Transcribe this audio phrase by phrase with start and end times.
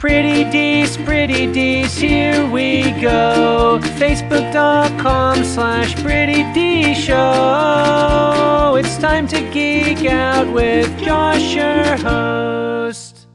[0.00, 3.78] Pretty Dees, Pretty Dees, here we go.
[3.82, 8.76] Facebook.com slash Pretty D Show.
[8.78, 13.26] It's time to geek out with Josh, your host.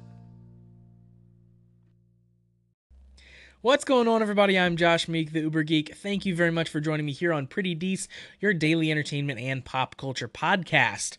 [3.62, 4.58] What's going on, everybody?
[4.58, 5.94] I'm Josh Meek, the Uber Geek.
[5.94, 8.08] Thank you very much for joining me here on Pretty Dees,
[8.40, 11.18] your daily entertainment and pop culture podcast.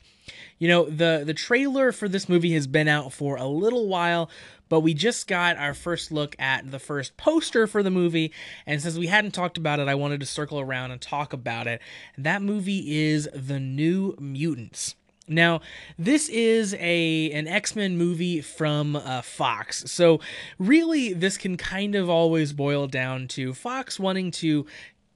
[0.59, 4.31] You know, the the trailer for this movie has been out for a little while,
[4.69, 8.33] but we just got our first look at the first poster for the movie,
[8.67, 11.67] and since we hadn't talked about it, I wanted to circle around and talk about
[11.67, 11.81] it.
[12.17, 14.95] That movie is The New Mutants.
[15.29, 15.61] Now,
[15.99, 19.91] this is a an X-Men movie from uh, Fox.
[19.91, 20.21] So,
[20.59, 24.67] really this can kind of always boil down to Fox wanting to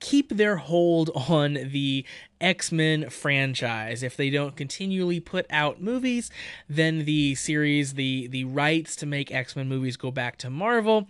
[0.01, 2.05] keep their hold on the
[2.41, 4.03] X-Men franchise.
[4.03, 6.31] If they don't continually put out movies,
[6.69, 11.07] then the series, the the rights to make X-Men movies go back to Marvel.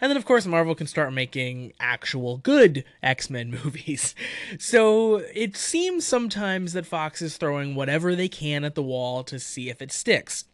[0.00, 4.14] And then of course Marvel can start making actual good X-Men movies.
[4.58, 9.38] So it seems sometimes that Fox is throwing whatever they can at the wall to
[9.38, 10.44] see if it sticks.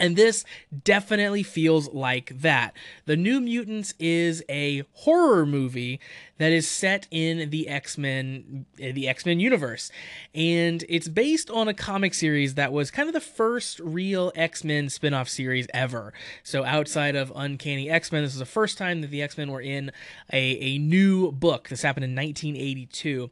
[0.00, 0.44] And this
[0.82, 2.74] definitely feels like that.
[3.04, 6.00] The New Mutants is a horror movie
[6.38, 9.92] that is set in the X-Men eh, the X-Men universe.
[10.34, 14.88] And it's based on a comic series that was kind of the first real X-Men
[14.88, 16.14] spin-off series ever.
[16.42, 19.92] So outside of Uncanny X-Men, this is the first time that the X-Men were in
[20.32, 21.68] a, a new book.
[21.68, 23.30] This happened in 1982.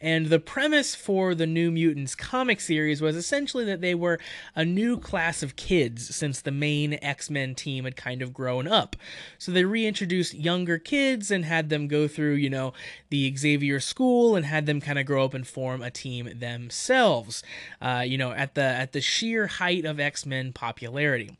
[0.00, 4.20] And the premise for the New Mutants comic series was essentially that they were
[4.54, 8.68] a new class of kids since the main X Men team had kind of grown
[8.68, 8.96] up.
[9.38, 12.74] So they reintroduced younger kids and had them go through, you know,
[13.08, 17.42] the Xavier School and had them kind of grow up and form a team themselves.
[17.80, 21.36] Uh, you know, at the at the sheer height of X Men popularity.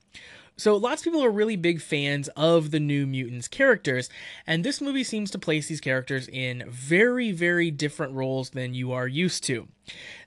[0.58, 4.08] So, lots of people are really big fans of the New Mutants characters,
[4.46, 8.92] and this movie seems to place these characters in very, very different roles than you
[8.92, 9.68] are used to.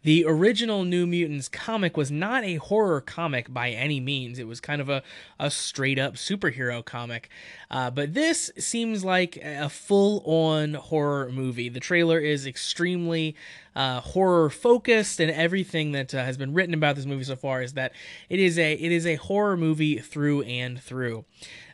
[0.01, 4.39] The original New Mutants comic was not a horror comic by any means.
[4.39, 5.03] It was kind of a,
[5.37, 7.29] a straight up superhero comic.
[7.69, 11.67] Uh, but this seems like a full on horror movie.
[11.67, 13.35] The trailer is extremely
[13.75, 17.61] uh, horror focused, and everything that uh, has been written about this movie so far
[17.61, 17.91] is that
[18.29, 21.25] it is a it is a horror movie through and through.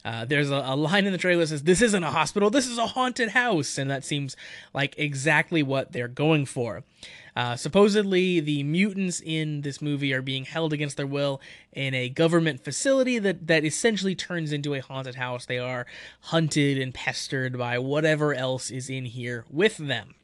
[0.06, 2.68] Uh, there's a, a, line in the trailer that says, This isn't a hospital, this
[2.68, 3.80] is a haunted house.
[3.80, 4.38] And that seems
[4.72, 6.84] like exactly what they're going for.
[7.36, 11.42] Uh, supposedly, the mutants in this movie are being held against their will
[11.74, 15.46] in a government facility that, that essentially turns into a haunted house.
[15.46, 15.86] They are
[16.22, 20.16] hunted and pestered by whatever else is in here with them.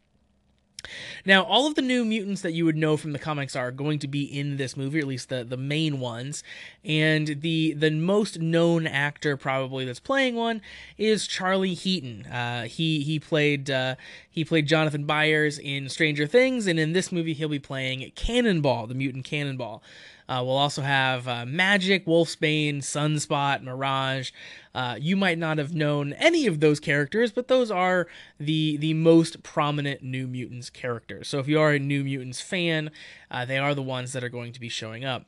[1.26, 4.00] Now, all of the new mutants that you would know from the comics are going
[4.00, 6.44] to be in this movie, or at least the, the main ones.
[6.84, 10.62] And the the most known actor probably that's playing one
[10.98, 12.26] is Charlie Heaton.
[12.26, 13.96] Uh, he he played uh,
[14.30, 18.88] he played Jonathan Byers in Stranger Things, and in this movie he'll be playing Cannonball,
[18.88, 19.84] the mutant Cannonball.
[20.30, 24.32] Uh, we'll also have uh, Magik, Wolfsbane, Sunspot, Mirage.
[24.74, 28.08] Uh, you might not have known any of those characters, but those are
[28.40, 31.28] the the most prominent New Mutants characters.
[31.28, 32.92] So if you are a New Mutants fan,
[33.30, 35.26] uh, they are the ones that are going to be showing up.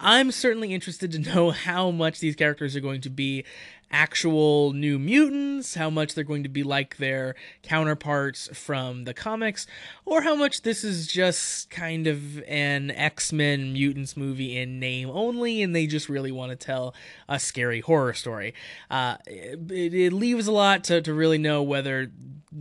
[0.00, 3.44] I'm certainly interested to know how much these characters are going to be
[3.90, 9.66] actual new mutants, how much they're going to be like their counterparts from the comics,
[10.04, 15.10] or how much this is just kind of an X Men mutants movie in name
[15.10, 16.94] only, and they just really want to tell
[17.28, 18.54] a scary horror story.
[18.90, 22.10] Uh, it, it leaves a lot to, to really know whether,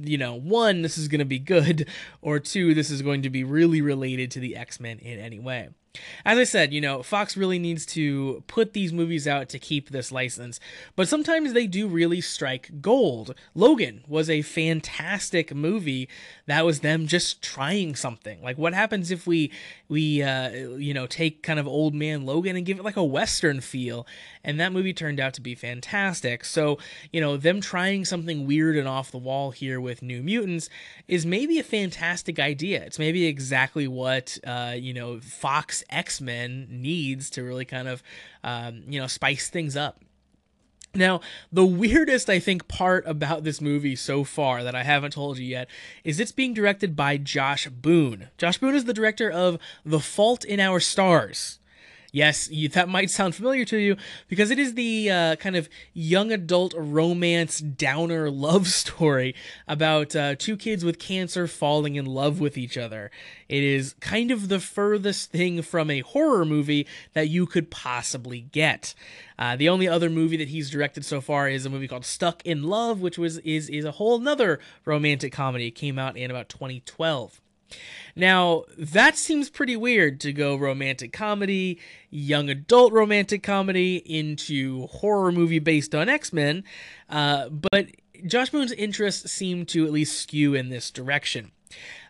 [0.01, 1.87] you know, one, this is going to be good,
[2.21, 5.39] or two, this is going to be really related to the X Men in any
[5.39, 5.69] way.
[6.25, 9.89] As I said, you know, Fox really needs to put these movies out to keep
[9.89, 10.59] this license,
[10.95, 13.33] but sometimes they do really strike gold.
[13.55, 16.09] Logan was a fantastic movie
[16.45, 18.41] that was them just trying something.
[18.41, 19.51] Like what happens if we
[19.87, 23.03] we uh you know, take kind of old man Logan and give it like a
[23.03, 24.05] western feel?
[24.43, 26.45] And that movie turned out to be fantastic.
[26.45, 26.77] So,
[27.11, 30.69] you know, them trying something weird and off the wall here with New Mutants
[31.07, 32.83] is maybe a fantastic idea.
[32.83, 38.03] It's maybe exactly what uh, you know, Fox X Men needs to really kind of,
[38.43, 40.01] um, you know, spice things up.
[40.95, 41.21] Now,
[41.51, 45.45] the weirdest, I think, part about this movie so far that I haven't told you
[45.45, 45.69] yet
[46.03, 48.29] is it's being directed by Josh Boone.
[48.37, 51.59] Josh Boone is the director of The Fault in Our Stars.
[52.17, 53.95] Yes, you, that might sound familiar to you
[54.27, 59.35] because it is the uh, kind of young adult romance downer love story
[59.67, 63.11] about uh, two kids with cancer falling in love with each other.
[63.47, 68.41] It is kind of the furthest thing from a horror movie that you could possibly
[68.41, 68.95] get.
[69.37, 72.43] Uh, the only other movie that he's directed so far is a movie called Stuck
[72.43, 75.67] in Love, which was is is a whole nother romantic comedy.
[75.67, 77.41] It came out in about 2012.
[78.15, 81.79] Now, that seems pretty weird to go romantic comedy,
[82.09, 86.63] young adult romantic comedy, into horror movie based on X Men,
[87.09, 87.89] uh, but
[88.25, 91.51] Josh Boone's interests seem to at least skew in this direction.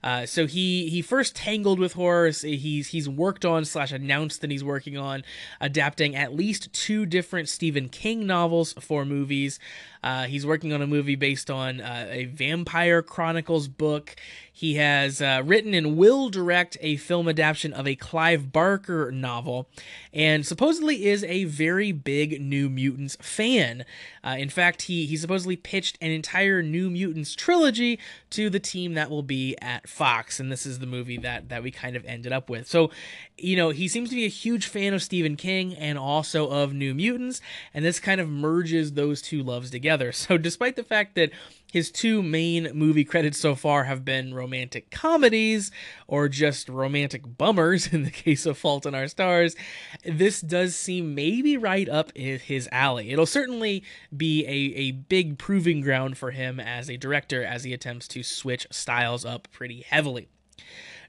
[0.08, 2.30] Uh, so he he first tangled with horror.
[2.30, 5.22] He's he's worked on slash announced that he's working on
[5.60, 9.60] adapting at least two different Stephen King novels for movies.
[10.02, 14.16] Uh, he's working on a movie based on uh, a Vampire Chronicles book.
[14.54, 19.70] He has uh, written and will direct a film adaptation of a Clive Barker novel,
[20.14, 23.86] and supposedly is a very big New Mutants fan.
[24.24, 28.00] Uh, in fact, he he supposedly pitched an entire New Mutants trilogy
[28.30, 31.64] to the team that will be at Fox, and this is the movie that that
[31.64, 32.68] we kind of ended up with.
[32.68, 32.92] So,
[33.36, 36.72] you know, he seems to be a huge fan of Stephen King and also of
[36.72, 37.42] New Mutants,
[37.74, 40.12] and this kind of merges those two loves together.
[40.28, 41.32] So, despite the fact that
[41.78, 45.70] his two main movie credits so far have been romantic comedies
[46.08, 49.56] or just romantic bummers in the case of Fault in Our Stars.
[50.04, 53.12] This does seem maybe right up his alley.
[53.12, 53.84] It'll certainly
[54.16, 58.24] be a, a big proving ground for him as a director as he attempts to
[58.24, 60.28] switch styles up pretty heavily.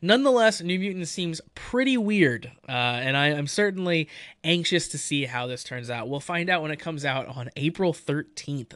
[0.03, 4.09] Nonetheless, New Mutants seems pretty weird, uh, and I, am certainly
[4.45, 6.09] anxious to see how this turns out.
[6.09, 8.75] We'll find out when it comes out on April 13th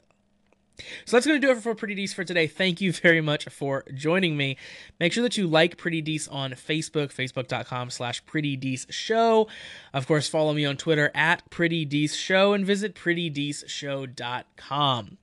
[1.04, 2.46] so that's going to do it for Pretty Dees for today.
[2.46, 4.56] Thank you very much for joining me.
[4.98, 9.48] Make sure that you like Pretty Dees on Facebook, facebook.com slash Pretty Dees Show.
[9.92, 15.18] Of course, follow me on Twitter at Pretty Dees Show and visit prettydeesshow.com.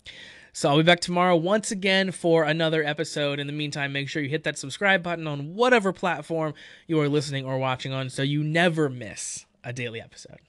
[0.51, 3.39] So I'll be back tomorrow once again for another episode.
[3.39, 6.53] In the meantime, make sure you hit that subscribe button on whatever platform
[6.87, 10.48] you are listening or watching on so you never miss a daily episode.